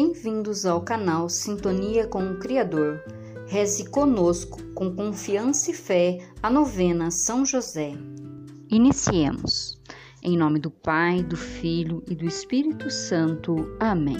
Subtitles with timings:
[0.00, 3.02] Bem-vindos ao canal Sintonia com o Criador.
[3.48, 7.94] Reze conosco, com confiança e fé, a novena São José.
[8.70, 9.76] Iniciemos.
[10.22, 13.56] Em nome do Pai, do Filho e do Espírito Santo.
[13.80, 14.18] Amém.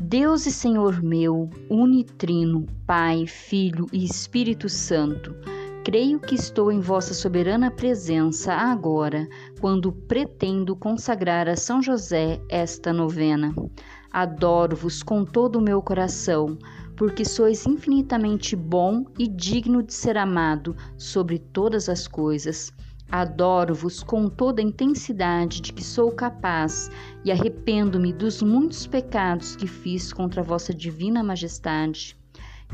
[0.00, 5.34] Deus e Senhor meu, unitrino, Pai, Filho e Espírito Santo,
[5.88, 9.26] creio que estou em vossa soberana presença agora,
[9.58, 13.54] quando pretendo consagrar a São José esta novena.
[14.12, 16.58] Adoro-vos com todo o meu coração,
[16.94, 22.70] porque sois infinitamente bom e digno de ser amado sobre todas as coisas.
[23.10, 26.90] Adoro-vos com toda a intensidade de que sou capaz
[27.24, 32.17] e arrependo-me dos muitos pecados que fiz contra vossa divina majestade.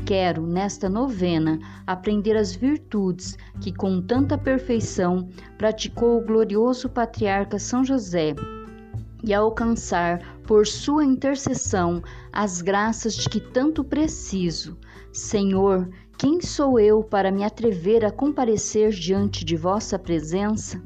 [0.03, 7.83] Quero, nesta novena, aprender as virtudes que, com tanta perfeição, praticou o glorioso patriarca São
[7.83, 8.35] José
[9.23, 14.77] e alcançar, por sua intercessão, as graças de que tanto preciso.
[15.11, 20.79] Senhor, quem sou eu para me atrever a comparecer diante de vossa presença?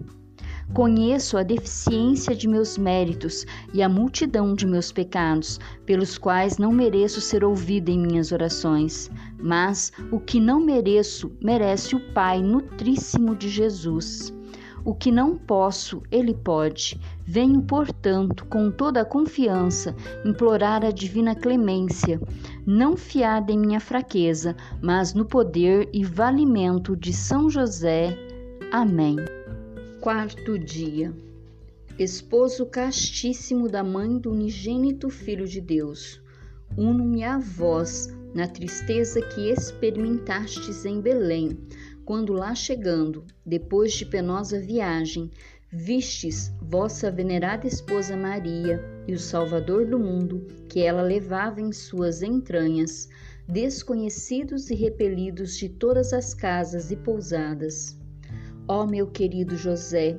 [0.73, 6.71] Conheço a deficiência de meus méritos e a multidão de meus pecados, pelos quais não
[6.71, 9.09] mereço ser ouvida em minhas orações.
[9.41, 14.33] Mas o que não mereço, merece o Pai nutríssimo de Jesus.
[14.85, 16.99] O que não posso, Ele pode.
[17.25, 22.21] Venho, portanto, com toda a confiança, implorar a divina clemência,
[22.65, 28.17] não fiada em minha fraqueza, mas no poder e valimento de São José.
[28.71, 29.17] Amém.
[30.01, 31.13] Quarto dia.
[31.97, 36.21] Esposo castíssimo da mãe do unigênito Filho de Deus,
[36.77, 41.59] uno-me a vós na tristeza que experimentastes em Belém,
[42.05, 45.29] quando lá chegando, depois de penosa viagem,
[45.69, 52.21] vistes vossa venerada esposa Maria e o Salvador do mundo, que ela levava em suas
[52.21, 53.09] entranhas,
[53.45, 57.98] desconhecidos e repelidos de todas as casas e pousadas
[58.71, 60.15] Ó meu querido José,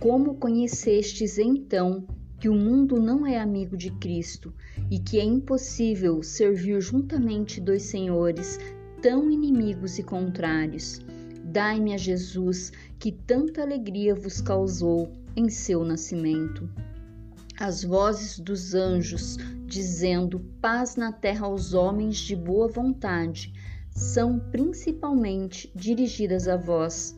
[0.00, 2.06] como conhecestes então
[2.38, 4.52] que o mundo não é amigo de Cristo
[4.90, 8.58] e que é impossível servir juntamente dois senhores
[9.00, 11.00] tão inimigos e contrários?
[11.42, 16.68] Dai-me a Jesus, que tanta alegria vos causou em seu nascimento.
[17.58, 23.54] As vozes dos anjos, dizendo paz na terra aos homens de boa vontade,
[23.90, 27.16] são principalmente dirigidas a vós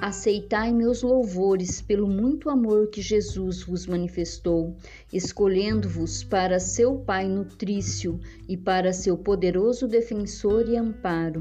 [0.00, 4.76] Aceitai meus louvores pelo muito amor que Jesus vos manifestou,
[5.12, 11.40] escolhendo-vos para seu Pai nutrício e para seu poderoso defensor e amparo.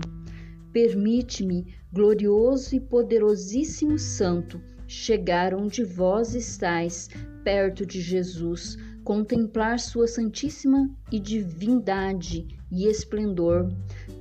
[0.73, 7.09] Permite-me, glorioso e poderosíssimo Santo, chegar onde vós estais,
[7.43, 13.69] perto de Jesus, contemplar sua santíssima e divindade e esplendor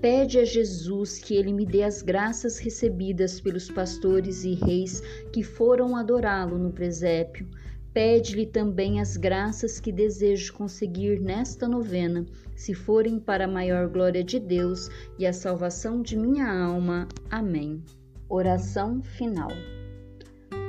[0.00, 5.02] Pede a Jesus que ele me dê as graças recebidas pelos pastores e reis
[5.32, 7.48] que foram adorá-lo no presépio.
[7.94, 14.22] Pede-lhe também as graças que desejo conseguir nesta novena, se forem para a maior glória
[14.22, 17.08] de Deus e a salvação de minha alma.
[17.30, 17.82] Amém.
[18.28, 19.48] Oração final.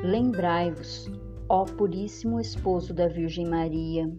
[0.03, 1.11] Lembrai-vos,
[1.49, 4.09] ó Puríssimo Esposo da Virgem Maria,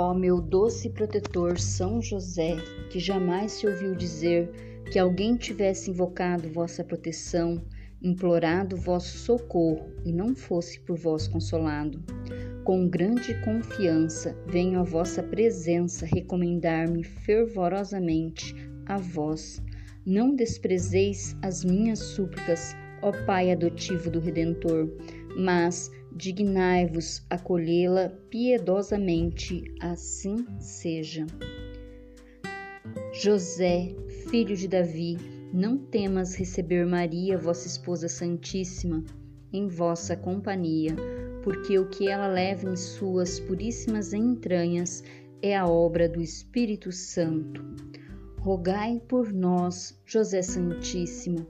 [0.00, 2.54] Ó meu doce protetor São José,
[2.88, 4.48] que jamais se ouviu dizer
[4.92, 7.60] que alguém tivesse invocado vossa proteção,
[8.00, 12.00] implorado vosso socorro e não fosse por vós consolado.
[12.62, 18.54] Com grande confiança venho à vossa presença recomendar-me fervorosamente
[18.86, 19.60] a vós.
[20.06, 22.72] Não desprezeis as minhas súplicas,
[23.02, 24.88] ó Pai adotivo do Redentor,
[25.36, 31.26] mas dignai-vos acolhê-la piedosamente, assim seja.
[33.12, 33.94] José,
[34.28, 35.16] filho de Davi,
[35.52, 39.02] não temas receber Maria, vossa esposa santíssima,
[39.52, 40.94] em vossa companhia,
[41.42, 45.02] porque o que ela leva em suas puríssimas entranhas
[45.40, 47.64] é a obra do Espírito Santo.
[48.38, 51.46] Rogai por nós, José Santíssimo,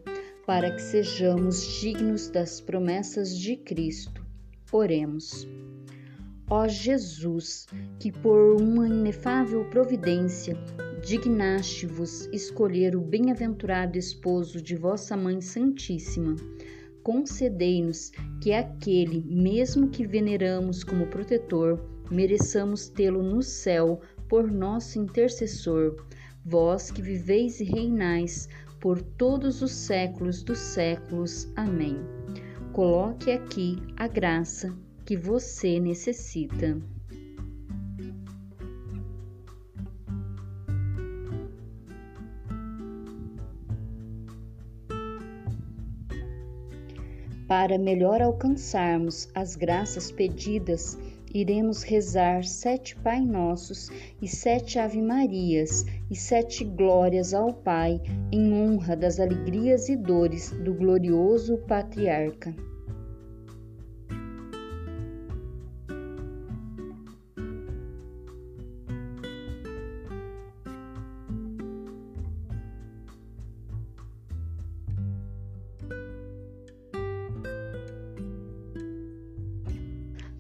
[0.47, 4.18] para que sejamos dignos das promessas de Cristo.
[4.73, 5.49] Oremos.
[6.51, 7.67] Ó Jesus,
[7.99, 10.57] que por uma inefável providência
[11.05, 16.37] dignaste-vos escolher o bem-aventurado esposo de vossa Mãe Santíssima,
[17.03, 18.11] concedei-nos
[18.43, 26.05] que aquele, mesmo que veneramos como protetor, mereçamos tê-lo no céu por nosso intercessor,
[26.45, 28.49] vós que viveis e reinais
[28.81, 31.51] por todos os séculos dos séculos.
[31.57, 32.18] Amém.
[32.79, 34.73] Coloque aqui a graça
[35.05, 36.81] que você necessita.
[47.49, 50.97] Para melhor alcançarmos as graças pedidas,
[51.35, 53.91] iremos rezar sete Pai Nossos
[54.23, 60.53] e sete Ave Marias e sete glórias ao Pai, em honra das alegrias e dores
[60.53, 62.68] do glorioso Patriarca.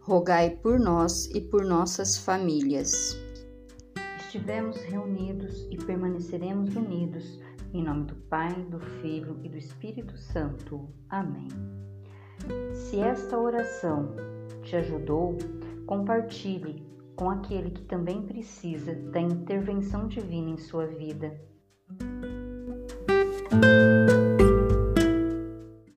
[0.00, 3.16] rogai por nós e por nossas famílias.
[4.18, 7.40] Estivemos reunidos e permaneceremos unidos,
[7.72, 10.88] em nome do Pai, do Filho e do Espírito Santo.
[11.08, 11.48] Amém.
[12.72, 14.14] Se esta oração
[14.62, 15.36] te ajudou,
[15.86, 16.82] compartilhe
[17.16, 21.38] com aquele que também precisa da intervenção divina em sua vida.